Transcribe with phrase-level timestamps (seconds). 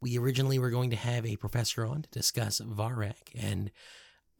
[0.00, 3.70] We originally were going to have a professor on to discuss Vvaraak and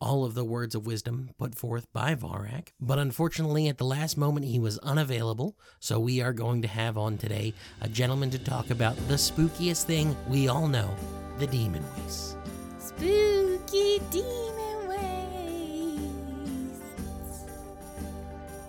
[0.04, 4.18] all of the words of wisdom put forth by Vvaraak, but unfortunately at the last
[4.18, 8.38] moment he was unavailable, so we are going to have on today a gentleman to
[8.38, 10.94] talk about the spookiest thing we all know,
[11.38, 12.36] the demon waste.
[12.78, 16.82] Spooky demon ways.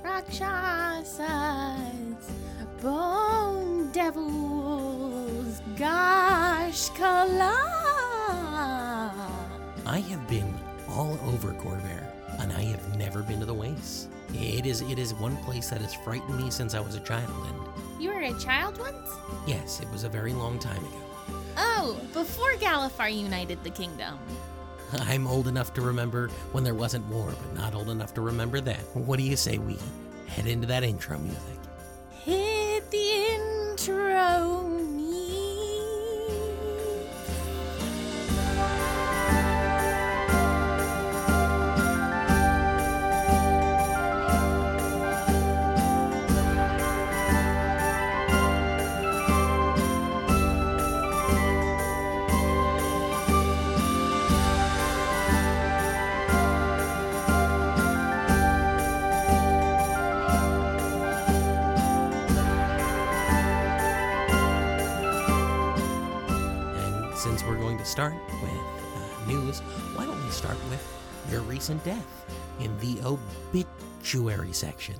[0.02, 1.20] Rakshasas.
[2.82, 5.62] Bone devils.
[5.76, 7.56] Ghaash'kala.
[9.86, 10.65] I have been
[10.96, 12.06] all over Khorvaire,
[12.40, 14.10] and I have never been to the Waste.
[14.34, 17.30] It is it is one place that has frightened me since I was a child,
[17.48, 19.10] and You were a child once?
[19.48, 21.02] yes, it was a very long time ago.
[21.58, 24.18] Oh, before Galifar united the kingdom.
[25.02, 28.60] I'm old enough to remember when there wasn't war, but not old enough to remember
[28.62, 28.80] that.
[28.96, 29.78] What do you say we
[30.28, 31.40] head into that intro music?
[32.12, 33.55] Hit the intro
[67.96, 69.60] start with uh, news,
[69.96, 70.86] why don't we start with
[71.32, 72.26] your recent death
[72.60, 74.96] in the obituary section?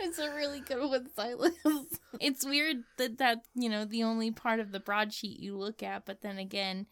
[0.00, 1.52] it's a really good one, Silas.
[2.20, 6.04] it's weird that that's, you know, the only part of the broadsheet you look at,
[6.04, 6.88] but then again,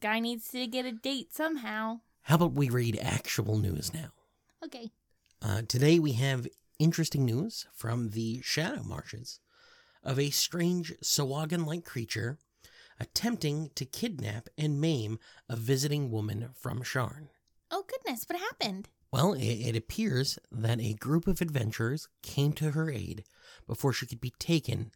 [0.00, 2.00] guy needs to get a date somehow.
[2.22, 4.08] How about we read actual news now?
[4.64, 4.90] Okay.
[5.40, 6.48] Uh, today we have
[6.80, 9.38] interesting news from the Shadow Marshes
[10.04, 12.38] of a strange sahuagin like creature
[13.00, 17.28] attempting to kidnap and maim a visiting woman from Sharn.
[17.70, 18.88] Oh, goodness, what happened?
[19.10, 23.24] Well, it, it appears that a group of adventurers came to her aid
[23.66, 24.92] before she could be taken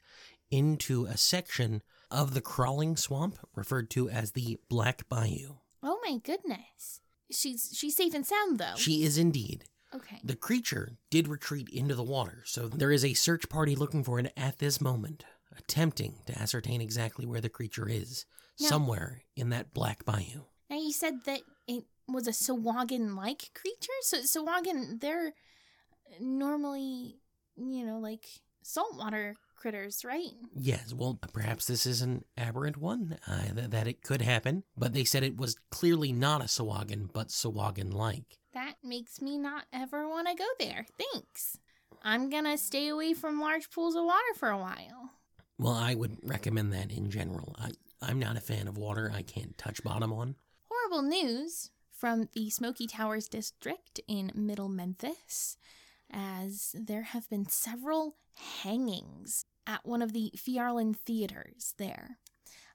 [0.50, 5.56] into a section of the crawling swamp referred to as the Black Bayou.
[5.82, 7.00] Oh, my goodness.
[7.30, 8.76] She's she's safe and sound, though.
[8.76, 9.64] She is indeed.
[9.94, 10.20] Okay.
[10.22, 14.18] The creature did retreat into the water, so there is a search party looking for
[14.18, 15.24] it at this moment,
[15.56, 18.26] attempting to ascertain exactly where the creature is,
[18.60, 20.42] Now- somewhere in that Black Bayou.
[20.68, 23.92] Now, you said that it was a sahuagin like creature?
[24.02, 25.32] So, sahuagin, they're
[26.20, 27.16] normally,
[27.56, 28.26] you know, like
[28.62, 30.30] saltwater critters, right?
[30.54, 34.92] Yes, well, perhaps this is an aberrant one, uh, th- that it could happen, but
[34.92, 38.37] they said it was clearly not a sahuagin, but sahuagin like.
[38.54, 40.86] That makes me not ever want to go there.
[40.98, 41.58] Thanks.
[42.02, 45.10] I'm gonna stay away from large pools of water for a while.
[45.58, 47.54] Well, I would recommend that in general.
[47.58, 47.70] I,
[48.00, 50.36] I'm not a fan of water I can't touch bottom on.
[50.70, 55.56] Horrible news from the Smoky Towers district in Middle Menthis,
[56.10, 58.16] as there have been several
[58.62, 62.18] hangings at one of the Phiarlan theaters there.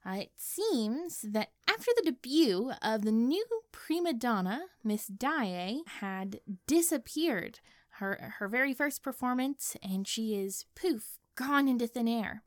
[0.06, 6.40] Uh, it seems that after the debut of the new prima donna, Miss Daae, had
[6.66, 7.60] disappeared,
[7.98, 12.42] her, her very first performance, and she is poof, gone into thin air.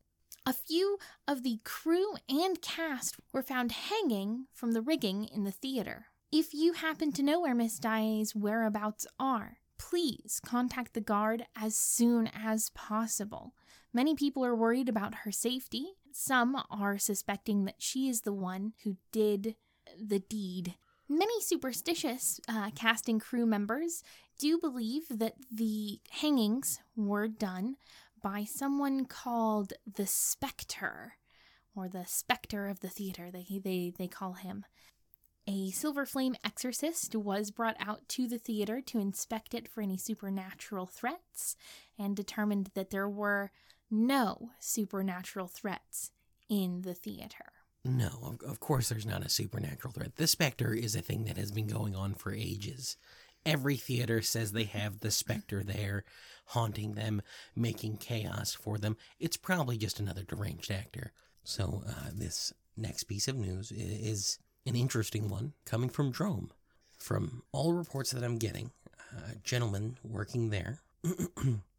[0.45, 5.51] A few of the crew and cast were found hanging from the rigging in the
[5.51, 6.05] theater.
[6.31, 11.75] If you happen to know where Miss Daae's whereabouts are, please contact the guard as
[11.75, 13.53] soon as possible.
[13.93, 15.96] Many people are worried about her safety.
[16.19, 19.55] Some are suspecting that she is the one who did
[20.03, 20.73] the deed.
[21.07, 24.01] Many superstitious uh, casting crew members
[24.39, 27.75] do believe that the hangings were done
[28.19, 31.13] by someone called the Spectre,
[31.75, 34.65] or the Spectre of the theater, they, they, they call him.
[35.45, 39.97] A Silver Flame exorcist was brought out to the theater to inspect it for any
[39.97, 41.55] supernatural threats
[41.99, 43.51] and determined that there were
[43.89, 46.11] no supernatural threats
[46.49, 47.45] in the theater.
[47.83, 50.15] No, of, of course there's not a supernatural threat.
[50.15, 52.97] The specter is a thing that has been going on for ages.
[53.45, 56.03] Every theater says they have the specter there,
[56.47, 57.21] haunting them,
[57.55, 58.97] making chaos for them.
[59.19, 61.13] It's probably just another deranged actor.
[61.43, 66.49] So, uh, this next piece of news is an interesting one coming from Droaam.
[66.97, 68.71] From all reports that I'm getting,
[69.15, 70.81] a gentleman working there,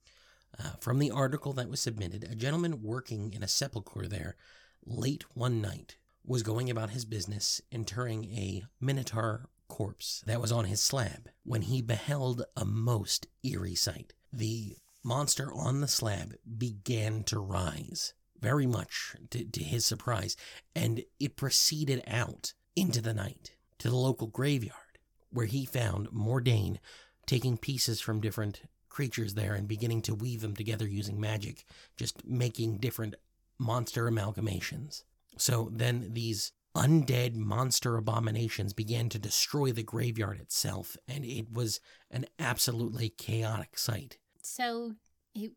[0.58, 4.36] uh, from the article that was submitted, a gentleman working in a sepulchre there
[4.84, 10.64] late one night was going about his business interring a minotaur corpse that was on
[10.64, 14.14] his slab when he beheld a most eerie sight.
[14.32, 20.36] The monster on the slab began to rise, very much to, to his surprise,
[20.74, 24.98] and it proceeded out into the night to the local graveyard,
[25.30, 26.78] where he found Mordain
[27.26, 31.64] taking pieces from different creatures there and beginning to weave them together using magic,
[31.96, 33.14] just making different
[33.58, 35.02] monster amalgamations.
[35.36, 41.80] So then these undead monster abominations began to destroy the graveyard itself, and it was
[42.10, 44.18] an absolutely chaotic sight.
[44.42, 44.94] So
[45.34, 45.52] it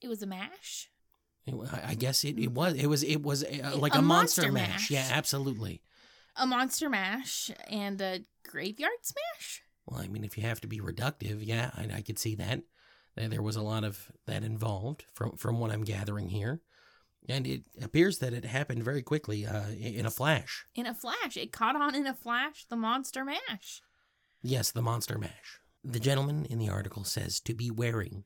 [0.00, 0.90] it was a mash.
[1.46, 4.02] It, I guess it, it was it was it was uh, a, like A a,
[4.02, 4.68] monster, monster mash.
[4.68, 4.90] mash.
[4.90, 5.82] Yeah, absolutely.
[6.36, 9.62] A monster mash and a graveyard smash.
[9.88, 12.60] Well, I mean, if you have to be reductive, yeah, I, I could see that.
[13.16, 16.60] There there was a lot of that involved from from what I'm gathering here,
[17.28, 20.66] and it appears that it happened very quickly, uh, in a flash.
[20.74, 22.66] In a flash, it caught on in a flash.
[22.68, 23.80] The monster mash.
[24.42, 25.60] Yes, the monster mash.
[25.82, 28.24] The gentleman in the article says to be wary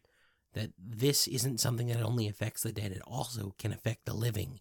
[0.54, 4.60] that this isn't something that only affects the dead; it also can affect the living,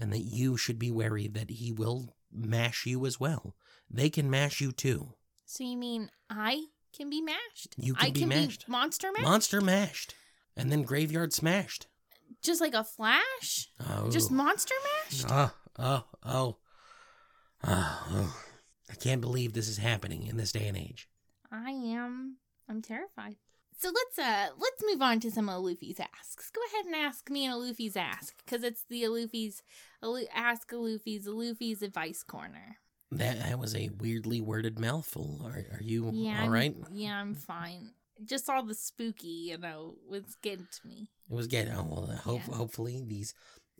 [0.00, 3.56] and that you should be wary that he will mash you as well.
[3.90, 5.14] They can mash you too.
[5.52, 6.64] So you mean I
[6.96, 7.74] can be mashed?
[7.76, 8.66] You can I be can mashed.
[8.66, 9.22] be monster mashed.
[9.22, 10.14] Monster mashed,
[10.56, 11.88] and then graveyard smashed.
[12.42, 13.68] Just like a flash.
[13.86, 15.26] Oh, Just monster mashed.
[15.28, 16.56] Oh, oh, oh.
[17.64, 18.36] Oh, oh.
[18.90, 21.06] I can't believe this is happening in this day and age.
[21.50, 22.38] I am.
[22.66, 23.36] I'm terrified.
[23.78, 26.50] So let's uh let's move on to some of Luffy's asks.
[26.50, 29.62] Go ahead and ask me an Luffy's ask because it's the Luffy's
[30.02, 32.78] Alu- ask a Luffy's Luffy's advice corner.
[33.18, 35.40] That that was a weirdly worded mouthful.
[35.44, 36.16] Are, are you all right?
[36.18, 36.76] Yeah, all I'm- right?
[36.92, 37.90] Yeah, I'm fine.
[38.24, 41.08] Just all the spooky, you know, was getting to me.
[41.30, 41.72] It was getting.
[41.74, 42.54] Oh, well, hope, Yeah.
[42.54, 43.34] hopefully these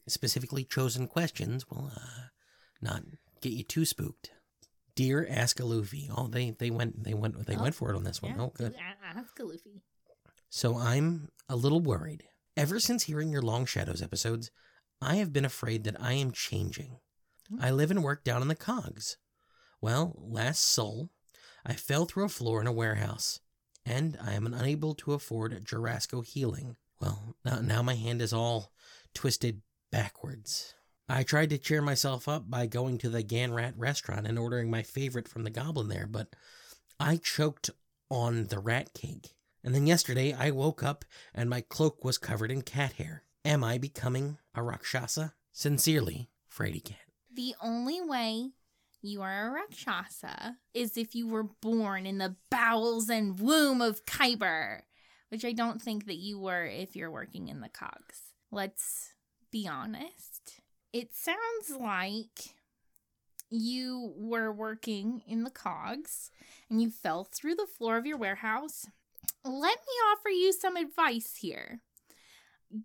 [0.09, 2.29] specifically chosen questions will uh,
[2.81, 3.03] not
[3.41, 4.33] get you too spooked.
[4.97, 6.11] Dear Ask a Luffy.
[6.15, 8.33] Oh, they they went they went they Oh, went for it on this one.
[8.33, 8.75] Yeah, Oh, good.
[9.05, 9.83] Ask a Luffy.
[10.51, 12.25] So I'm a little worried.
[12.57, 14.51] Ever since hearing your Long Shadows episodes,
[15.01, 16.99] I have been afraid that I am changing.
[17.61, 19.17] I live and work down in the cogs.
[19.81, 21.11] Well, last Sol,
[21.67, 23.41] I fell through a floor in a warehouse,
[23.85, 26.77] and I am unable to afford Jorasco healing.
[27.01, 28.73] Well, now, my hand is all
[29.13, 30.75] twisted backwards.
[31.09, 34.83] I tried to cheer myself up by going to the Ganrat restaurant and ordering my
[34.83, 36.29] favorite from the goblin there, but
[37.01, 37.71] I choked
[38.09, 39.35] on the rat cake.
[39.65, 41.05] And then yesterday I woke up
[41.35, 43.25] and my cloak was covered in cat hair.
[43.45, 45.35] Am I becoming a Rakshasa?
[45.53, 47.12] Sincerely, Frady Cat.
[47.35, 48.51] The only way
[49.01, 54.05] you are a Rakshasa is if you were born in the bowels and womb of
[54.05, 54.83] Khyber,
[55.31, 58.33] which I don't think that you were if you're working in the cogs.
[58.51, 59.15] Let's
[59.51, 60.61] be honest.
[60.93, 62.55] It sounds like
[63.49, 66.31] you were working in the cogs
[66.69, 68.87] and you fell through the floor of your warehouse.
[69.45, 71.81] Let me offer you some advice here.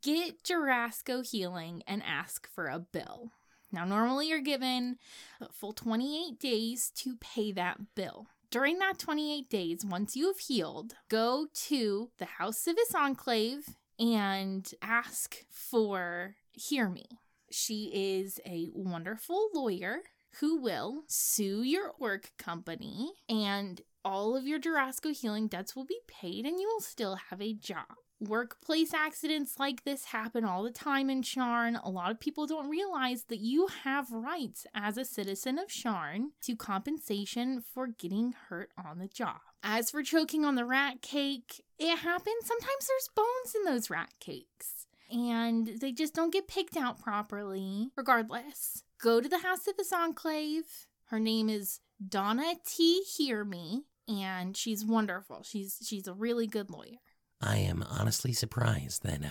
[0.02, 3.32] Get Jorasco healing and ask for a bill.
[3.72, 4.98] Now, normally you're given
[5.42, 8.28] a full 28 days to pay that bill.
[8.50, 13.76] During that 28 days, once you have healed, go to the House of Sivis Enclave
[14.00, 17.06] and ask for Hear Me.
[17.52, 20.00] She is a wonderful lawyer
[20.40, 26.00] who will sue your work company and all of your Jorasco healing debts will be
[26.08, 27.98] paid and you will still have a job.
[28.20, 31.80] Workplace accidents like this happen all the time in Sharn.
[31.84, 36.30] A lot of people don't realize that you have rights as a citizen of Sharn
[36.42, 39.38] to compensation for getting hurt on the job.
[39.62, 42.46] As for choking on the rat cake, it happens.
[42.46, 44.88] Sometimes there's bones in those rat cakes.
[45.12, 47.92] and they just don't get picked out properly.
[47.96, 50.88] Regardless, go to the House of the Enclave.
[51.06, 53.04] Her name is Donna T.
[53.04, 55.44] Hear Me, and she's wonderful.
[55.44, 56.98] She's she's a really good lawyer.
[57.42, 59.30] I am honestly surprised that uh,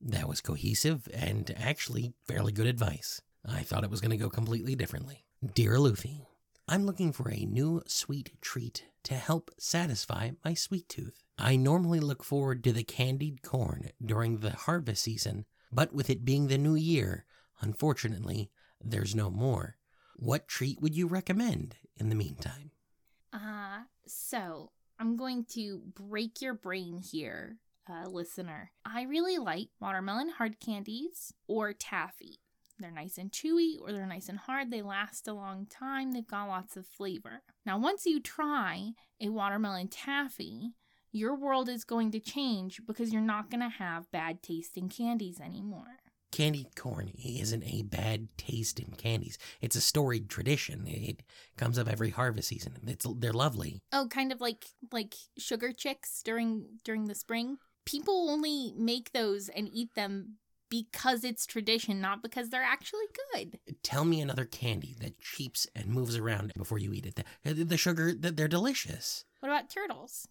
[0.00, 3.20] that was cohesive and actually fairly good advice.
[3.46, 5.24] I thought it was going to go completely differently.
[5.54, 6.26] Dear Luffy,
[6.68, 11.22] I'm looking for a new sweet treat to help satisfy my sweet tooth.
[11.38, 16.24] I normally look forward to the candied corn during the harvest season, but with it
[16.24, 17.24] being the new year,
[17.60, 18.50] unfortunately,
[18.80, 19.76] there's no more.
[20.16, 22.70] What treat would you recommend in the meantime?
[23.32, 27.56] Uh, so I'm going to break your brain here,
[27.88, 28.70] uh, listener.
[28.84, 32.38] I really like watermelon hard candies or taffy.
[32.78, 34.70] They're nice and chewy or they're nice and hard.
[34.70, 36.12] They last a long time.
[36.12, 37.42] They've got lots of flavor.
[37.64, 40.72] Now, once you try a watermelon taffy,
[41.12, 45.40] your world is going to change because you're not going to have bad tasting candies
[45.40, 45.98] anymore.
[46.32, 49.36] Candied corn isn't a bad taste in candies.
[49.60, 50.84] It's a storied tradition.
[50.86, 51.22] It
[51.58, 52.78] comes up every harvest season.
[52.86, 53.82] It's they're lovely.
[53.92, 57.58] Oh, kind of like like sugar chicks during during the spring.
[57.84, 60.38] People only make those and eat them
[60.70, 63.58] because it's tradition, not because they're actually good.
[63.82, 67.20] Tell me another candy that cheeps and moves around before you eat it.
[67.44, 69.26] The, the sugar, they're delicious.
[69.40, 70.28] What about turtles?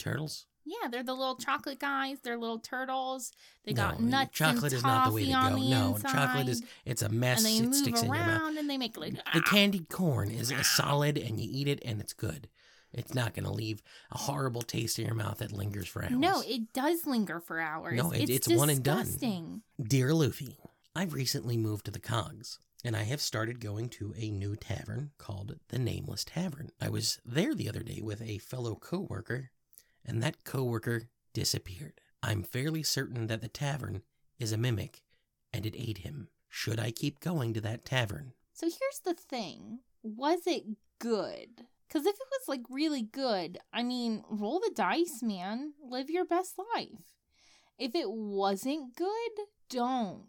[0.00, 0.46] Turtles?
[0.64, 2.18] Yeah, they're the little chocolate guys.
[2.22, 3.32] They're little turtles.
[3.64, 5.56] They got no, nuts chocolate and is not the way to go.
[5.56, 6.12] no, inside.
[6.12, 7.38] chocolate is it's a mess.
[7.38, 8.58] And they it move sticks around in your mouth.
[8.58, 9.40] and they make like the ah.
[9.50, 10.62] candied corn is a ah.
[10.62, 12.48] solid, and you eat it, and it's good.
[12.94, 16.12] It's not going to leave a horrible taste in your mouth that lingers for hours.
[16.12, 17.96] No, it does linger for hours.
[17.96, 19.62] No, it, it's, it's one and done.
[19.82, 20.56] Dear Luffy,
[20.94, 25.10] I've recently moved to the Cogs, and I have started going to a new tavern
[25.18, 26.70] called the Nameless Tavern.
[26.80, 29.50] I was there the other day with a fellow coworker,
[30.04, 32.00] and that coworker disappeared.
[32.22, 34.02] I'm fairly certain that the tavern
[34.38, 35.02] is a mimic,
[35.52, 36.28] and it ate him.
[36.48, 38.32] Should I keep going to that tavern?
[38.52, 39.80] So here's the thing.
[40.02, 40.64] Was it
[40.98, 41.66] good?
[41.88, 45.74] Because if it was like really good, I mean, roll the dice, man.
[45.82, 47.16] Live your best life.
[47.78, 49.30] If it wasn't good,
[49.68, 50.26] don't.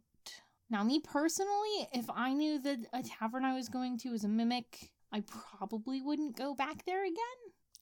[0.69, 4.27] Now, me personally, if I knew that a tavern I was going to was a
[4.27, 7.15] mimic, I probably wouldn't go back there again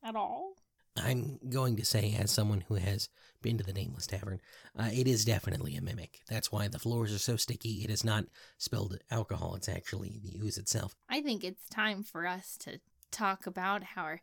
[0.04, 0.56] at all.
[0.96, 3.10] I'm going to say, as someone who has
[3.42, 4.40] been to the Nameless Tavern,
[4.78, 6.20] uh, it is definitely a mimic.
[6.30, 7.84] That's why the floors are so sticky.
[7.84, 8.26] It is not
[8.58, 10.96] spilled alcohol, it's actually the ooze itself.
[11.10, 12.80] I think it's time for us to
[13.12, 14.22] talk about our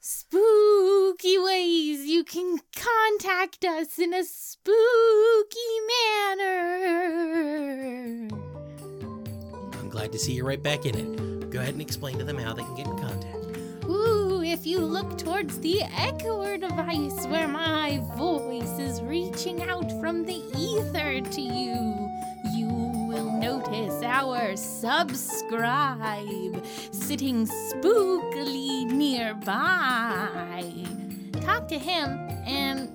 [0.00, 4.74] spooky ways you can contact us in a spooky
[6.36, 8.28] manner.
[9.78, 11.50] I'm glad to see you right back in it.
[11.50, 13.45] Go ahead and explain to them how they can get in contact.
[14.48, 20.40] If you look towards the echoer device where my voice is reaching out from the
[20.56, 22.08] ether to you,
[22.54, 22.68] you
[23.08, 30.28] will notice our subscribe sitting spookily nearby.
[31.40, 32.88] Talk to him, and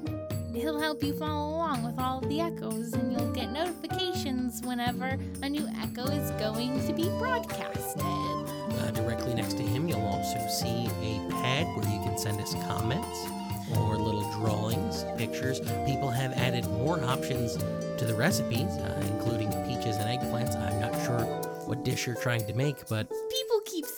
[0.55, 5.50] he'll help you follow along with all the echoes, and you'll get notifications whenever a
[5.50, 8.61] new echo is going to be broadcasted.
[9.03, 13.27] Directly next to him, you'll also see a pad where you can send us comments
[13.77, 15.60] or little drawings, pictures.
[15.86, 17.55] People have added more options
[17.98, 20.55] to the recipes, uh, including peaches and eggplants.
[20.55, 21.22] I'm not sure
[21.65, 23.50] what dish you're trying to make, but people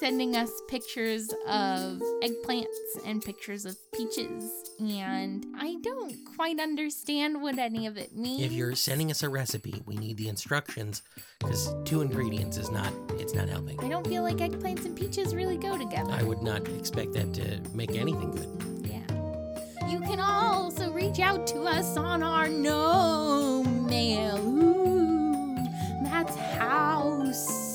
[0.03, 2.65] sending us pictures of eggplants
[3.05, 8.43] and pictures of peaches, and I don't quite understand what any of it means.
[8.43, 11.03] If you're sending us a recipe, we need the instructions
[11.39, 13.79] because two ingredients is not it's not helping.
[13.79, 16.11] I don't feel like eggplants and peaches really go together.
[16.11, 18.85] I would not expect that to make anything good.
[18.85, 19.87] Yeah.
[19.89, 24.37] You can also reach out to us on our no mail.
[24.37, 25.55] Ooh,
[26.03, 27.73] that's house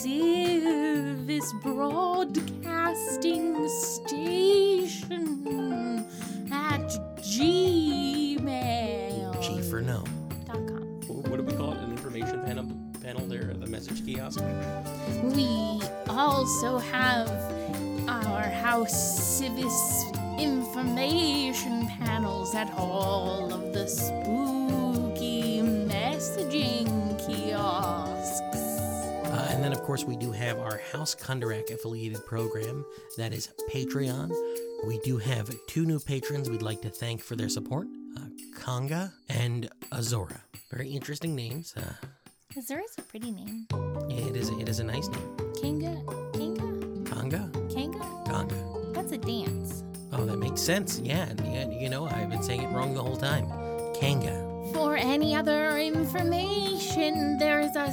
[1.28, 5.28] service broadcasting station
[6.50, 9.42] at gmail.
[9.42, 10.02] G for no.
[10.46, 11.02] Dot com.
[11.06, 11.80] What do we call it?
[11.80, 12.66] An information panel,
[13.02, 14.40] panel there, the message kiosk.
[15.22, 17.28] We also have
[18.08, 24.57] our house sivis information panels at all of the spooky
[29.88, 32.84] course, we do have our House Kundarak affiliated program
[33.16, 34.30] that is Patreon.
[34.86, 37.86] We do have two new patrons we'd like to thank for their support
[38.18, 38.26] uh,
[38.62, 40.42] Kanga and Azora.
[40.70, 41.72] Very interesting names.
[41.74, 41.80] Uh,
[42.54, 43.66] Azora is a pretty name.
[44.10, 45.36] it is it is a nice name.
[45.58, 45.96] Kanga?
[46.34, 47.10] Kanga?
[47.10, 47.50] Kanga?
[47.74, 48.22] Kanga?
[48.26, 48.92] Kanga.
[48.92, 49.84] That's a dance.
[50.12, 50.98] Oh, that makes sense.
[50.98, 53.46] Yeah, yeah, you know, I've been saying it wrong the whole time.
[53.94, 54.36] Kanga.
[54.74, 57.90] For any other information, there's a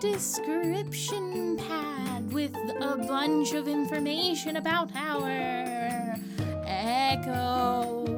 [0.00, 6.16] description pad with a bunch of information about our.
[6.66, 8.11] Echo,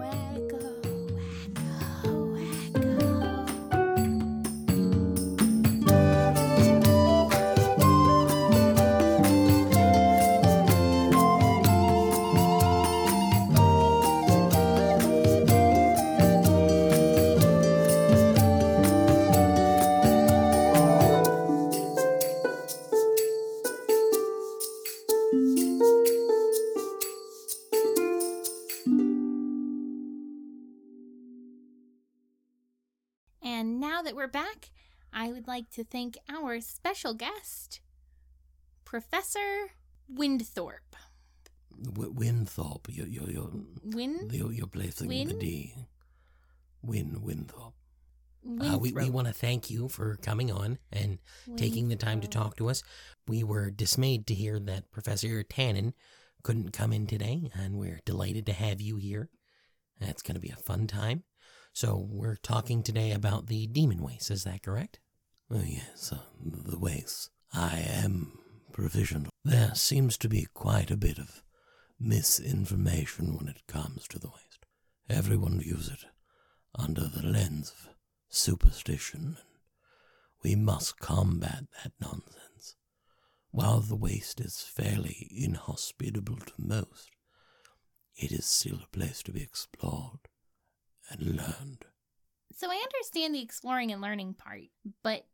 [35.54, 37.80] like to thank our special guest,
[38.84, 39.70] Professor
[40.12, 40.96] Windthorpe.
[41.80, 44.28] W- Winthorpe, you, you, you, Win?
[44.32, 45.74] you're, you're placing the D.
[46.82, 47.74] Win, Winthorpe.
[48.60, 51.18] Uh, we we want to thank you for coming on and
[51.56, 52.82] taking the time to talk to us.
[53.28, 55.92] We were dismayed to hear that Professor Tannen
[56.42, 59.30] couldn't come in today, and we're delighted to have you here.
[60.00, 61.22] It's going to be a fun time.
[61.72, 64.98] So, we're talking today about the demon waste, is that correct?
[65.50, 67.30] Oh, yes, uh, the waste.
[67.52, 68.38] I am
[68.72, 69.28] proficient.
[69.44, 71.42] There seems to be quite a bit of
[72.00, 74.66] misinformation when it comes to the waste.
[75.08, 76.06] Everyone views it
[76.76, 77.94] under the lens of
[78.28, 79.36] superstition,
[80.42, 82.76] we must combat that nonsense.
[83.50, 87.10] While the waste is fairly inhospitable to most,
[88.16, 90.28] it is still a place to be explored
[91.10, 91.84] and learned.
[92.52, 94.62] So I understand the exploring and learning part,
[95.02, 95.26] but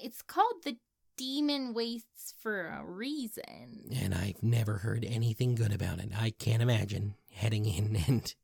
[0.00, 0.76] it's called the
[1.16, 3.90] demon wastes for a reason.
[3.94, 6.10] And I've never heard anything good about it.
[6.16, 8.34] I can't imagine heading in and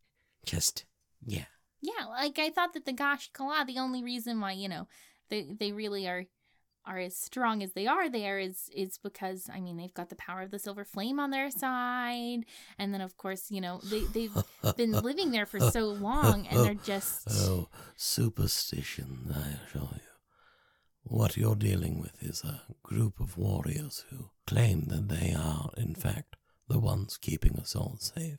[0.45, 0.85] just,
[1.25, 1.47] yeah.
[1.83, 4.87] Yeah, like I thought that the Ghaash'kala, the only reason why, you know,
[5.31, 6.27] they they really are
[6.87, 10.17] are as strong as they are there is is because I mean they've got the
[10.17, 12.41] power of the silver flame on their side.
[12.79, 16.65] And then of course, you know, they they've been living there for so long and
[16.65, 20.10] they're just Oh, superstition, I assure you.
[21.11, 25.97] What you're dealing with is a group of warriors who claim that they are, in
[25.97, 26.37] fact,
[26.69, 28.39] the ones keeping us all safe.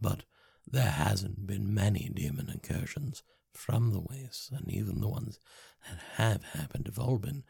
[0.00, 0.22] But
[0.64, 5.40] there hasn't been many demon incursions from the waste, and even the ones
[5.88, 7.42] that have happened have all been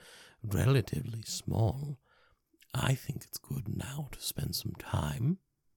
[0.43, 1.99] relatively small.
[2.73, 5.37] I think it's good now to spend some time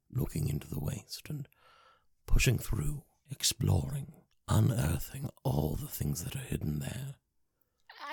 [0.10, 1.50] looking into the waste and
[2.26, 4.14] pushing through, exploring,
[4.48, 7.16] unearthing all the things that are hidden there.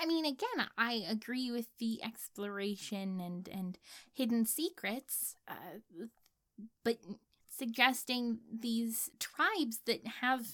[0.03, 3.79] I mean, again, I agree with the exploration and and
[4.11, 6.07] hidden secrets, uh,
[6.83, 6.97] but
[7.49, 10.45] suggesting these tribes that have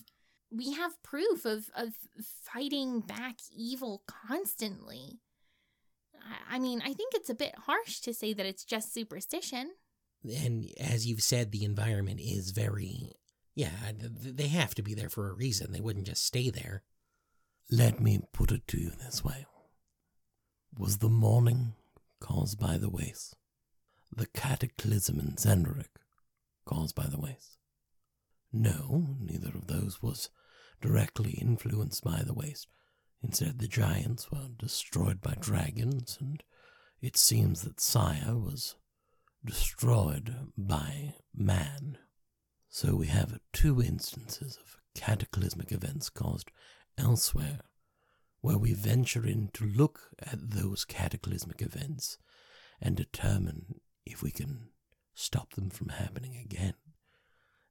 [0.52, 5.20] we have proof of of fighting back evil constantly.
[6.22, 9.72] I- I mean, I think it's a bit harsh to say that it's just superstition.
[10.24, 13.14] And as you've said, the environment is very.
[13.56, 15.72] Yeah, they have to be there for a reason.
[15.72, 16.84] They wouldn't just stay there.
[17.72, 19.46] Let me put it to you this way
[20.76, 21.74] Was the mourning
[22.20, 23.36] caused by the waste?
[24.12, 26.00] The cataclysm in Xen'drik
[26.66, 27.60] caused by the waste?
[28.52, 30.32] No, neither of those was
[30.82, 32.68] directly influenced by the waste.
[33.22, 36.42] Instead, the giants were destroyed by dragons, and
[37.02, 38.78] it seems that Cyre was
[39.46, 42.00] destroyed by man.
[42.68, 46.50] So we have two instances of cataclysmic events caused
[47.00, 47.60] elsewhere,
[48.42, 52.18] where we venture in to look at those cataclysmic events
[52.82, 54.70] and determine if we can
[55.14, 56.76] stop them from happening again.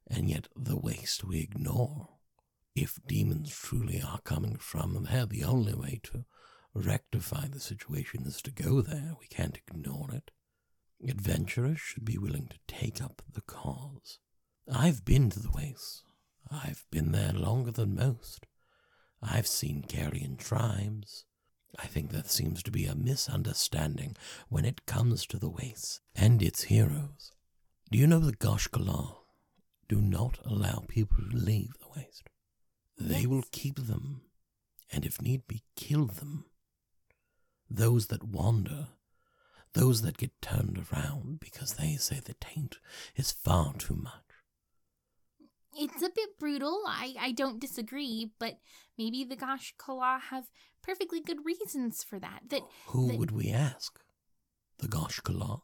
[0.07, 2.09] And yet, the waste we ignore.
[2.75, 6.25] If demons truly are coming from there, the only way to
[6.73, 9.15] rectify the situation is to go there.
[9.19, 10.31] We can't ignore it.
[11.07, 14.19] Adventurers should be willing to take up the cause.
[14.71, 16.03] I've been to the waste.
[16.51, 18.45] I've been there longer than most.
[19.21, 21.25] I've seen carrion tribes.
[21.77, 24.15] I think there seems to be a misunderstanding
[24.49, 27.31] when it comes to the waste and its heroes.
[27.91, 29.15] Do you know the Ghaash'kala
[29.87, 32.29] do not allow people to leave the waste?
[32.97, 34.21] They will keep them,
[34.91, 36.45] and if need be, kill them.
[37.69, 38.89] Those that wander,
[39.73, 42.79] those that get turned around because they say the taint
[43.15, 44.23] is far too much.
[45.79, 46.81] It's a bit brutal.
[46.87, 48.59] I, I don't disagree, but
[48.97, 50.45] maybe the Ghaash'kala have
[50.83, 52.41] perfectly good reasons for that.
[52.49, 53.99] That Who the- would we ask?
[54.79, 55.61] The Ghaash'kala?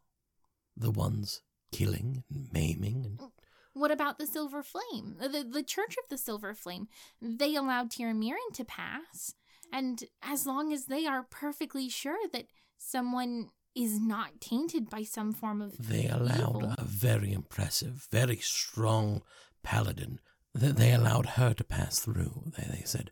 [0.77, 3.31] The ones killing and maiming and mm,
[3.73, 5.15] What about the Silver Flame?
[5.19, 6.87] The, the Church of the Silver Flame.
[7.21, 9.35] They allowed Tira Miron to pass.
[9.73, 12.45] And as long as they are perfectly sure that
[12.77, 16.75] someone is not tainted by some form of They allowed evil.
[16.77, 19.21] a very impressive, very strong
[19.65, 20.19] paladin.
[20.59, 22.51] Th- They allowed her to pass through.
[22.55, 23.11] They, they said,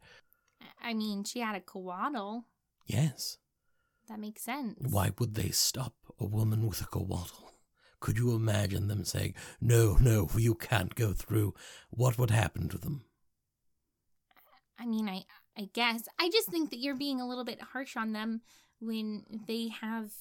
[0.81, 2.43] I mean, she had a coatl.
[2.85, 3.37] yes.
[4.09, 4.75] That makes sense.
[4.79, 7.51] Why would they stop a woman with a coatl?
[8.01, 11.53] Could you imagine them saying, no, no, you can't go through?
[11.89, 13.05] What would happen to them?
[14.77, 15.23] I mean, I
[15.57, 18.41] I guess I just think that you're being a little bit harsh on them
[18.85, 20.11] when they have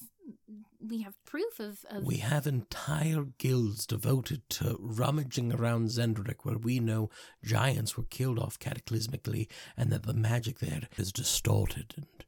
[0.80, 6.58] we have proof of of We have entire guilds devoted to rummaging around Xen'drik where
[6.58, 7.10] we know
[7.44, 11.94] giants were killed off cataclysmically and that the magic there is distorted.
[11.96, 12.24] And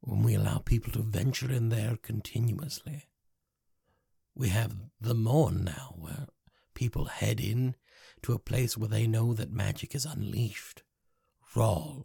[0.00, 3.06] when we allow people to venture in there continuously,
[4.34, 6.26] we have the Morn now where
[6.74, 7.74] people head in
[8.22, 10.82] to a place where they know that magic is unleashed,
[11.54, 12.02] raw,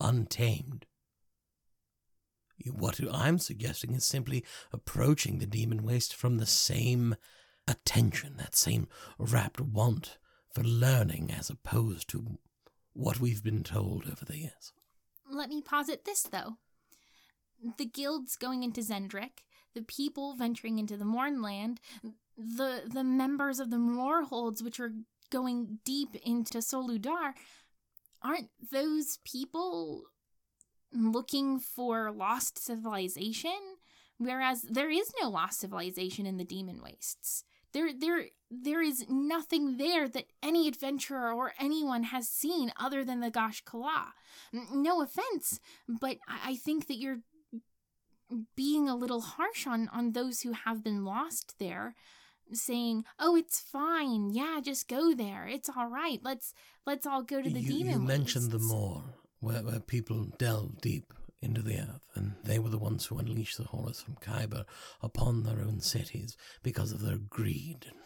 [0.00, 0.86] untamed.
[2.70, 7.16] What I'm suggesting is simply approaching the demon waste from the same
[7.66, 8.88] attention, that same
[9.18, 10.18] rapt want
[10.52, 12.38] for learning as opposed to
[12.92, 14.72] what we've been told over the years.
[15.30, 16.58] Let me posit this though.
[17.78, 19.42] The guilds going into Xen'drik,
[19.74, 21.80] the people venturing into the Mournland,
[22.36, 24.92] the the members of the Mror Holds which are
[25.30, 27.32] going deep into Sol Udar,
[28.22, 30.04] aren't those people
[30.94, 33.58] looking for lost civilization?
[34.18, 37.44] Whereas there is no lost civilization in the demon wastes.
[37.72, 43.18] There there there is nothing there that any adventurer or anyone has seen other than
[43.18, 44.12] the Ghaash'kala.
[44.72, 47.18] No offense, but I think that you're
[48.54, 51.94] being a little harsh on on those who have been lost there
[52.52, 56.52] saying oh it's fine yeah just go there it's all right let's
[56.86, 59.02] let's all go to the you, demon you mentioned the wastes." Moor,
[59.44, 63.58] where, where people delve deep into the earth, and they were the ones who unleashed
[63.58, 64.64] the horrors from Khyber
[65.02, 67.98] upon their own cities because of their greed and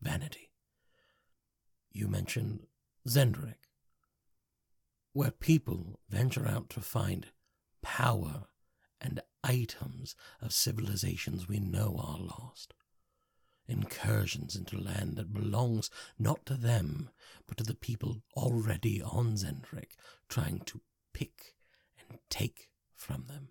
[0.00, 0.50] vanity.
[1.92, 2.60] You mentioned
[3.06, 3.68] Xen'drik,
[5.12, 7.26] where people venture out to find
[7.82, 8.44] power
[9.00, 12.74] and items of civilizations we know are lost.
[13.68, 17.10] Incursions into land that belongs not to them,
[17.46, 19.96] but to the people already on Xen'drik,
[20.28, 20.80] trying to
[21.16, 21.54] pick
[21.98, 23.48] and take from them.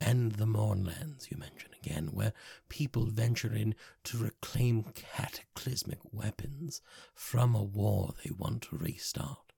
[0.00, 2.32] And the Mournlands, you mention again, where
[2.68, 6.82] people venture in to reclaim cataclysmic weapons
[7.14, 9.52] from a war they want to restart.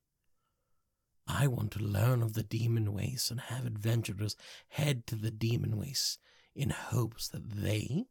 [1.27, 4.37] I want to learn of the demon wastes and have adventurers
[4.69, 6.19] head to the demon wastes
[6.55, 8.05] in hopes that they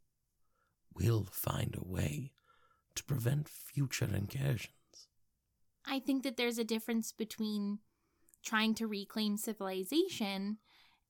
[0.95, 2.33] will find a way
[2.95, 4.71] to prevent future incursions.
[5.85, 7.79] I think that there's a difference between
[8.43, 10.57] trying to reclaim civilization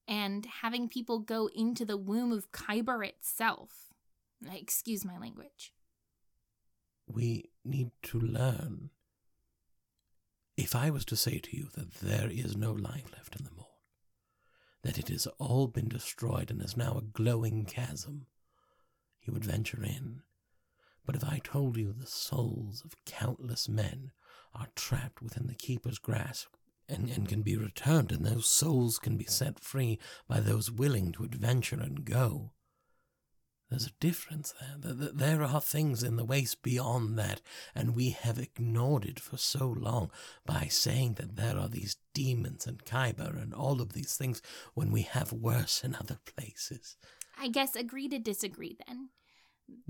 [0.08, 3.94] and having people go into the womb of Khyber itself.
[4.52, 5.74] Excuse my language.
[7.08, 8.90] we need to learn.
[10.56, 13.52] If I was to say to you that there is no life left in the
[13.52, 13.68] morn,
[14.84, 18.28] that it has all been destroyed and is now a glowing chasm,
[19.22, 20.22] you would venture in.
[21.06, 24.12] But if I told you the souls of countless men
[24.54, 26.56] are trapped within the keeper's grasp
[26.89, 31.12] and, and can be returned, and those souls can be set free by those willing
[31.13, 32.52] to adventure and go,
[33.69, 34.78] there's a difference there.
[34.82, 37.41] Th- th- There are things in the waste beyond that,
[37.76, 40.10] and we have ignored it for so long
[40.45, 44.41] by saying that there are these demons and Khyber and all of these things
[44.73, 46.95] when we have worse in other places.
[47.38, 49.10] I guess agree to disagree then.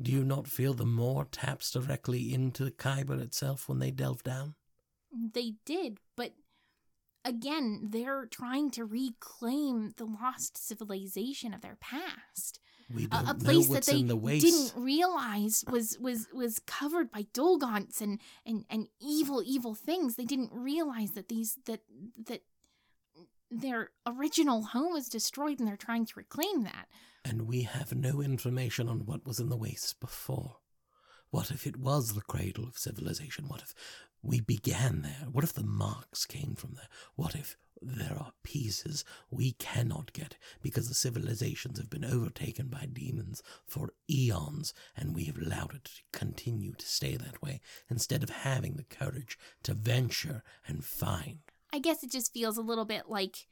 [0.02, 4.24] Do you not feel the Moor taps directly into the Khyber itself when they delve
[4.24, 4.56] down?
[5.34, 6.34] They did, but
[7.28, 12.60] again, they're trying to reclaim the lost civilization of their past.
[13.12, 18.22] A, a place that they the didn't realize was was was covered by dolgons and
[18.46, 20.16] and and evil evil things.
[20.16, 21.82] They didn't realize that these that
[22.28, 22.44] that
[23.52, 26.88] their original home was destroyed and they're trying to reclaim that.
[27.26, 30.58] And we have no information on what was in the waste before.
[31.30, 33.48] What if it was the cradle of civilization?
[33.48, 33.74] What if
[34.22, 35.28] we began there?
[35.32, 36.88] What if the marks came from there?
[37.16, 42.88] What if there are pieces we cannot get because the civilizations have been overtaken by
[42.92, 48.24] demons for eons and we have allowed it to continue to stay that way instead
[48.24, 51.40] of having the courage to venture and find?
[51.74, 53.48] I guess it just feels a little bit like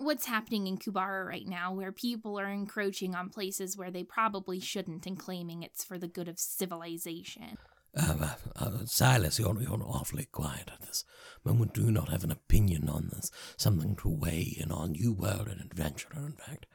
[0.00, 4.58] what's happening in Q'barra right now, where people are encroaching on places where they probably
[4.58, 7.58] shouldn't and claiming it's for the good of civilization.
[7.96, 11.04] Uh, uh, Silas, you're, you're awfully quiet at this
[11.44, 11.74] moment.
[11.74, 13.30] Do not have an opinion on this?
[13.56, 14.94] Something to weigh in on?
[14.94, 16.66] You were an adventurer, in fact.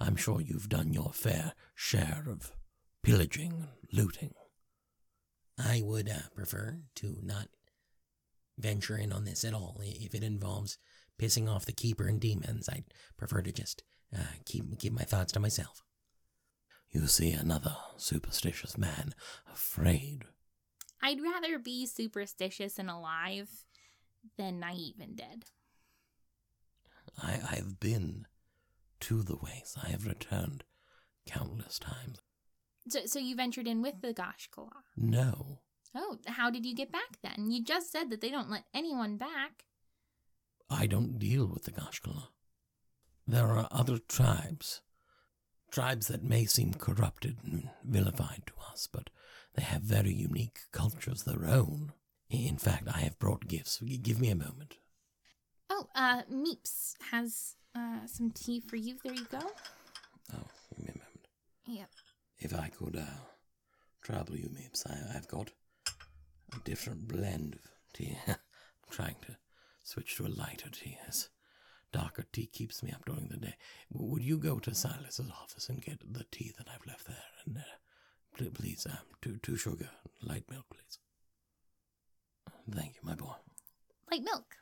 [0.00, 2.52] I'm sure you've done your fair share of
[3.02, 4.34] pillaging and looting.
[5.56, 7.46] I would uh, prefer to not
[8.58, 9.80] venture in on this at all.
[9.80, 10.78] If it involves
[11.18, 12.84] pissing off the keeper and demons, I'd
[13.16, 13.82] prefer to just
[14.14, 15.82] uh, keep keep my thoughts to myself.
[16.90, 19.14] You see another superstitious man,
[19.52, 20.24] afraid.
[21.02, 23.48] I'd rather be superstitious and alive
[24.38, 25.44] than naive and dead.
[27.20, 28.26] I, I have been
[29.00, 29.76] to the ways.
[29.82, 30.64] I have returned
[31.26, 32.20] countless times.
[32.88, 34.82] So, so you ventured in with the Ghaash'kala?
[34.96, 35.60] No.
[35.94, 37.50] Oh, how did you get back then?
[37.50, 39.64] You just said that they don't let anyone back.
[40.70, 42.28] I don't deal with the Ghaash'kala.
[43.26, 44.80] There are other tribes.
[45.70, 49.10] Tribes that may seem corrupted and vilified to us, but
[49.54, 51.92] they have very unique cultures their own.
[52.30, 53.80] In fact, I have brought gifts.
[53.80, 54.76] Give me a moment.
[55.70, 58.96] Oh, uh, Meeps has uh, some tea for you.
[59.02, 59.40] There you go.
[60.32, 61.28] Oh, give me a moment.
[61.66, 61.90] Yep.
[62.38, 63.20] If I could uh,
[64.02, 65.50] trouble you, Meeps, I, I've got
[65.88, 68.18] a different blend of tea.
[68.28, 68.36] I'm
[68.90, 69.36] trying to
[69.84, 71.28] switch to a lighter tea as
[71.92, 73.54] darker tea keeps me up during the day.
[73.92, 77.16] Would you go to Silas's office and get the tea that I've left there?
[77.46, 80.98] And uh, please, um, two, two sugar, light milk, please.
[82.68, 83.34] Thank you, my boy.
[84.10, 84.56] Light milk.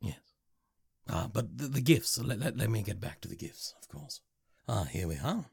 [0.00, 0.20] Yes.
[1.08, 2.18] Ah, but the, the gifts.
[2.18, 4.20] Let, let, let me get back to the gifts, of course.
[4.68, 5.46] Ah, here we are.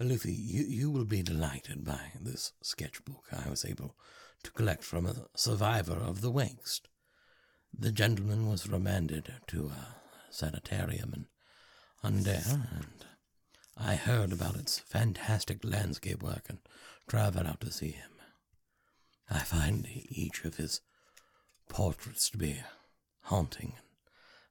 [0.00, 3.94] Luffy, you, you will be delighted by this sketchbook I was able
[4.42, 6.88] to collect from a survivor of the waste.
[7.76, 9.96] The gentleman was remanded to a
[10.30, 11.26] sanitarium in
[12.02, 13.04] Aundair, and
[13.76, 16.58] I heard about its fantastic landscape work and
[17.08, 18.10] traveled out to see him.
[19.30, 20.80] I find each of his
[21.68, 22.62] portraits to be
[23.22, 23.74] haunting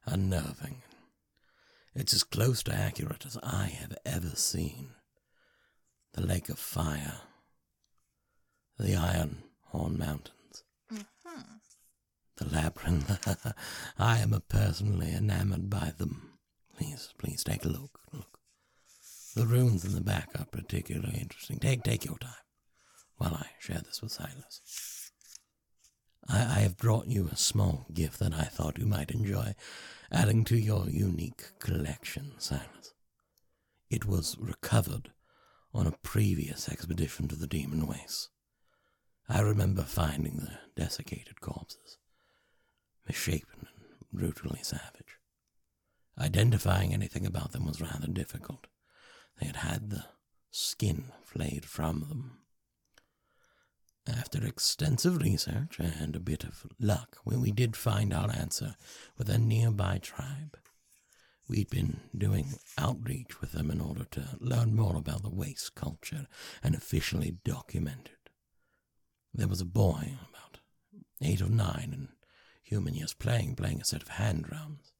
[0.06, 0.82] and unnerving.
[1.94, 4.90] It's as close to accurate as I have ever seen.
[6.12, 7.20] The Lake of Fire,
[8.78, 10.39] the Iron Horn Mountains, mm-hmm.
[12.40, 13.54] The Labyrinth.
[13.98, 16.38] I am personally enamored by them.
[16.76, 18.00] Please, please take a look.
[18.12, 18.38] Look.
[19.36, 21.58] The runes in the back are particularly interesting.
[21.58, 22.32] Take, take your time
[23.16, 25.12] while I share this with Silas.
[26.28, 29.54] I, I have brought you a small gift that I thought you might enjoy,
[30.10, 32.94] adding to your unique collection, Silas.
[33.90, 35.10] It was recovered
[35.72, 38.30] on a previous expedition to the Demon Wastes.
[39.28, 41.98] I remember finding the desiccated corpses,
[43.10, 45.18] misshapen and brutally savage.
[46.18, 48.68] Identifying anything about them was rather difficult.
[49.40, 50.04] They had had the
[50.50, 52.40] skin flayed from them
[54.06, 58.76] after extensive research and a bit of luck, we did find our answer
[59.16, 60.56] with a nearby tribe.
[61.48, 66.26] We'd been doing outreach with them in order to learn more about the waste culture
[66.62, 68.30] and officially document it.
[69.34, 70.60] There was a boy, about
[71.20, 72.08] eight or nine, in
[72.70, 74.92] human years, playing, playing a set of hand drums.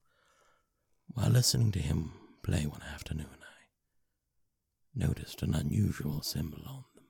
[1.07, 7.05] While listening to him play one afternoon, I noticed an unusual symbol on them.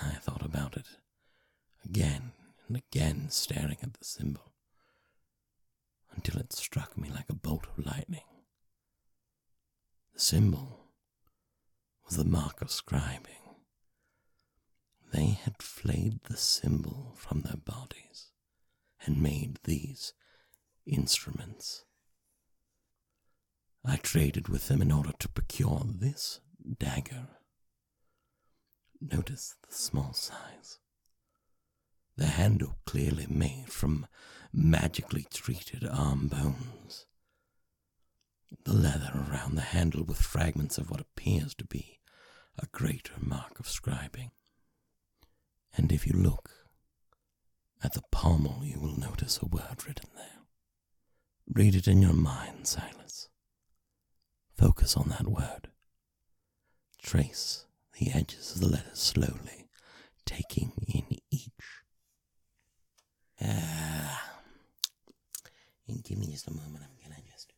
[0.00, 0.86] I thought about it
[1.84, 2.32] again
[2.68, 4.52] and again, staring at the symbol,
[6.14, 8.22] until it struck me like a bolt of lightning.
[10.14, 10.86] The symbol
[12.06, 13.42] was the mark of scribing.
[15.12, 18.30] They had flayed the symbol from their bodies
[19.04, 20.12] and made these
[20.86, 21.84] instruments.
[23.84, 26.40] I traded with them in order to procure this
[26.78, 27.28] dagger
[29.10, 30.78] Notice the small size.
[32.16, 34.06] The handle clearly made from
[34.50, 37.04] magically treated arm bones.
[38.64, 42.00] The leather around the handle with fragments of what appears to be
[42.58, 44.30] a greater mark of scribing.
[45.76, 46.50] And if you look
[47.82, 50.42] at the pommel, you will notice a word written there.
[51.52, 53.28] Read it in your mind, Silas.
[54.56, 55.68] Focus on that word.
[57.02, 57.66] Trace
[57.98, 59.68] the edges of the letters slowly,
[60.24, 61.50] taking in each.
[63.42, 64.32] Ah.
[65.86, 66.84] And give me just a moment.
[66.84, 67.52] I'm gonna just.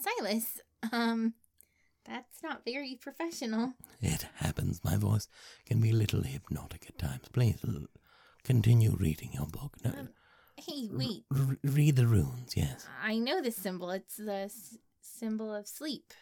[0.00, 0.60] Silas,
[0.92, 1.34] um,
[2.04, 3.74] that's not very professional.
[4.00, 4.26] It
[4.68, 4.84] happens.
[4.84, 5.28] My voice
[5.66, 7.28] can be a little hypnotic at times.
[7.32, 7.86] Please l-
[8.44, 9.76] continue reading your book.
[9.84, 10.08] No, um,
[10.56, 11.24] hey, wait.
[11.34, 12.86] R- read the runes, yes.
[13.02, 13.90] I know this symbol.
[13.90, 16.12] It's the s- symbol of sleep.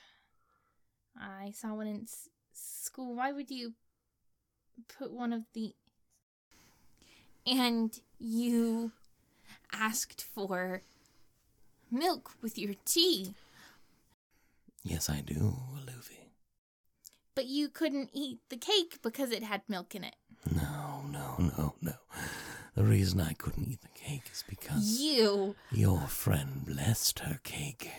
[1.19, 3.15] I saw one in S- school.
[3.17, 3.75] Why would you
[4.99, 5.75] put one of the.
[7.47, 8.91] And you
[9.73, 10.83] asked for
[11.91, 13.35] milk with your tea,
[14.83, 16.16] Yes, I do, Luffy.
[17.37, 20.17] But you couldn't eat the cake because it had milk in it.
[20.53, 21.93] No, no, no, no.
[22.75, 25.55] The reason I couldn't eat the cake is because You.
[25.71, 27.91] your friend blessed her cake.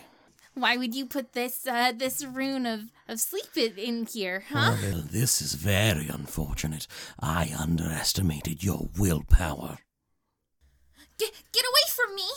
[0.54, 4.76] Why would you put this uh, this rune of, of sleep in, here, huh?
[4.82, 6.88] Well, this is very unfortunate.
[7.20, 9.78] I underestimated your willpower.
[11.16, 12.28] Get, get away from me!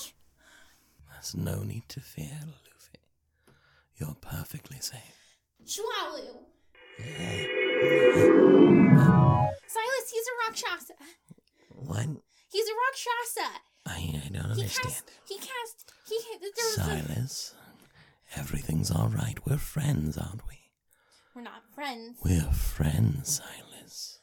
[1.11, 2.99] There's no need to fear, Luffy.
[3.97, 5.37] You're perfectly safe.
[5.65, 6.50] Shwalu!
[7.01, 7.47] Hey,
[9.67, 10.93] Silas, he's a Rakshasa.
[11.75, 12.07] what?
[12.51, 13.49] He's a Rakshasa.
[13.85, 13.89] I,
[14.25, 14.83] I don't He understand.
[14.93, 15.11] cast.
[15.27, 15.93] He cast.
[16.07, 16.19] He.
[16.39, 17.53] There was a, Silas,
[18.35, 19.37] everything's all right.
[19.45, 20.55] We're friends, aren't we?
[21.35, 22.17] we're not friends.
[22.23, 24.19] We're friends, Silas.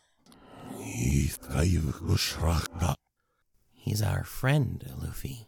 [3.73, 5.47] He's our friend, Luffy.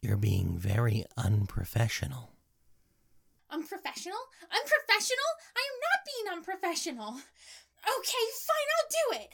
[0.00, 2.30] You're being very unprofessional.
[3.92, 4.24] Unprofessional?
[4.50, 5.30] Unprofessional?
[5.54, 7.12] I am not being unprofessional.
[7.12, 9.28] Okay, fine, I'll do it.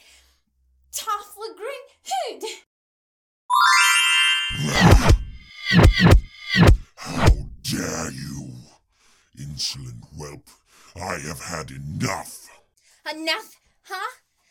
[0.92, 2.42] Toffla Grin Hood.
[6.97, 7.29] How
[7.62, 8.51] dare you,
[9.38, 10.49] insolent whelp!
[10.97, 12.49] I have had enough.
[13.09, 14.11] Enough, huh?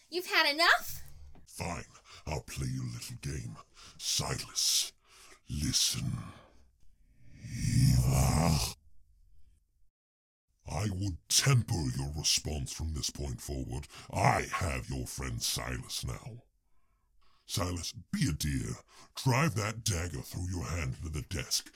[0.09, 1.01] You've had enough?
[1.47, 1.83] Fine,
[2.25, 3.57] I'll play you a little game.
[3.97, 4.93] Silas,
[5.49, 6.17] listen.
[7.43, 8.77] Eva.
[10.69, 13.87] I would temper your response from this point forward.
[14.13, 16.43] I have your friend Silas now.
[17.45, 18.75] Silas, be a dear.
[19.15, 21.71] Drive that dagger through your hand to the desk.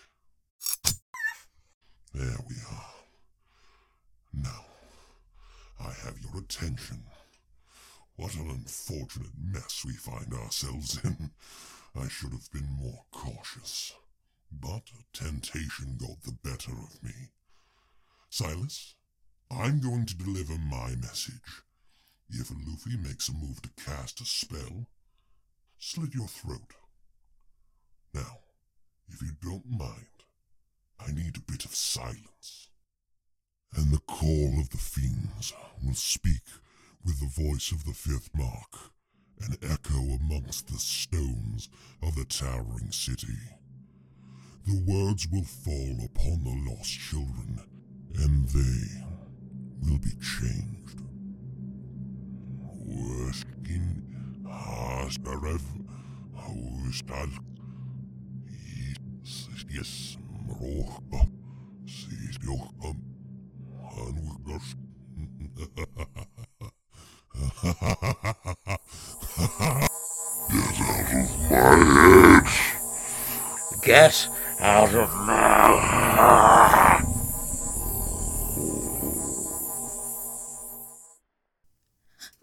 [2.14, 2.94] There we are.
[4.34, 4.66] Now,
[5.80, 7.04] I have your attention.
[8.18, 11.32] What an unfortunate mess we find ourselves in.
[11.96, 13.94] I should have been more cautious.
[14.52, 17.30] But temptation got the better of me.
[18.34, 18.96] Silas,
[19.52, 21.64] I'm going to deliver my message.
[22.30, 24.88] If Luffy makes a move to cast a spell,
[25.78, 26.76] slit your throat.
[28.14, 28.38] Now,
[29.10, 30.24] if you don't mind,
[30.98, 32.70] I need a bit of silence.
[33.76, 35.52] And the call of the fiends
[35.86, 36.48] will speak
[37.04, 38.94] with the voice of the fifth mark,
[39.42, 41.68] and echo amongst the stones
[42.02, 43.40] of the towering city.
[44.66, 47.60] The words will fall upon the lost children,
[48.18, 49.04] and they
[49.84, 51.00] will be changed.
[52.88, 54.04] Weskin
[54.46, 55.62] Hastarev
[56.36, 57.32] Haustal
[59.70, 60.18] Yes
[60.50, 61.22] Rohka
[61.86, 62.96] Sisjohka
[63.94, 64.76] Hanwikas
[73.84, 74.28] Get
[74.60, 77.02] out of my.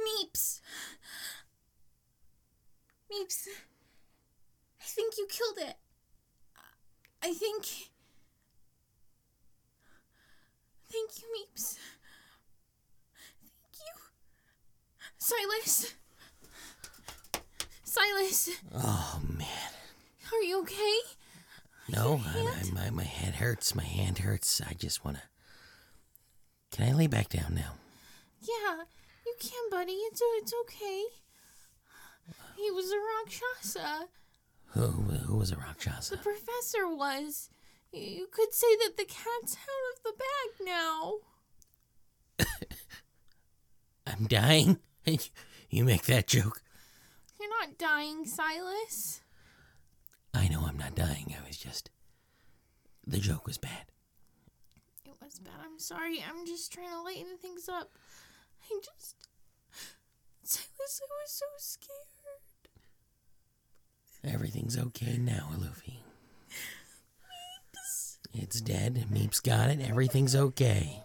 [0.00, 0.61] Meeps.
[3.12, 3.46] Meeps.
[4.81, 5.76] I think you killed it.
[7.22, 7.64] I think.
[10.90, 11.76] Thank you, Meeps.
[13.52, 13.94] Thank you.
[15.18, 15.94] Silas.
[17.85, 19.46] Silas, Oh, man.
[20.33, 20.98] are you okay?
[21.88, 23.74] No, I, I, my, my head hurts.
[23.74, 24.61] My hand hurts.
[24.61, 25.22] I just want to.
[26.70, 27.72] Can I lay back down now?
[28.42, 28.85] Yeah,
[29.26, 29.92] you can, buddy.
[29.92, 31.02] It's it's okay.
[32.57, 34.09] He was a Rakshasa.
[34.72, 36.16] Who, who was a Rakshasa?
[36.68, 37.48] Professor was.
[37.92, 41.14] You could say that the cat's out of the bag now.
[44.07, 44.78] I'm dying?
[45.70, 46.62] you make that joke?
[47.40, 49.22] You're not dying, Silas.
[50.35, 51.35] I know I'm not dying.
[51.38, 51.90] I was just.
[53.07, 53.87] The joke was bad.
[55.07, 55.54] It was bad.
[55.64, 56.22] I'm sorry.
[56.28, 57.92] I'm just trying to lighten things up.
[58.62, 59.16] I just.
[60.42, 62.69] Silas, I was so scared.
[64.35, 65.98] Everything's okay now, Luffy.
[68.33, 69.06] It's dead.
[69.10, 69.81] Meep's got it.
[69.81, 71.02] Everything's okay.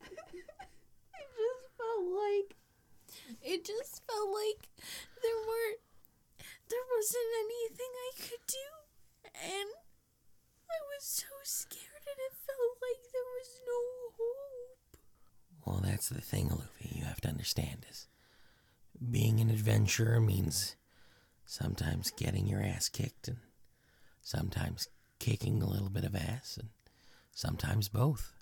[0.08, 2.56] It just felt like.
[3.42, 4.68] It just felt like
[5.22, 5.80] there weren't.
[6.68, 8.68] There wasn't anything I could do.
[9.34, 9.70] And
[10.70, 13.80] I was so scared and it felt like there was no
[14.18, 14.96] hope.
[15.64, 16.90] Well, that's the thing, Luffy.
[16.98, 18.08] You have to understand is
[19.10, 20.76] being an adventurer means
[21.44, 23.38] sometimes getting your ass kicked and
[24.26, 24.88] sometimes
[25.20, 26.70] kicking a little bit of ass and
[27.32, 28.32] sometimes both.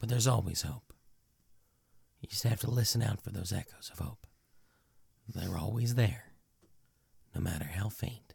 [0.00, 0.94] But there's always hope.
[2.20, 4.26] You just have to listen out for those echoes of hope.
[5.28, 6.32] They're always there,
[7.34, 8.32] no matter how faint.